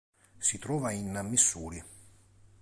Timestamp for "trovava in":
0.57-1.19